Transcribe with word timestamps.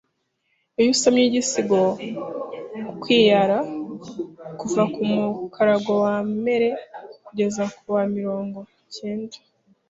Iyo 0.79 0.89
usomye 0.95 1.21
igisigo 1.29 1.79
“Ukwiyara” 2.91 3.57
kuva 4.59 4.83
ku 4.93 5.01
mukarago 5.11 5.91
wa 6.03 6.15
mere 6.43 6.67
kugeza 7.25 7.63
ku 7.77 7.85
wa 7.95 8.03
mirongo 8.15 8.59
kenda 8.95 9.37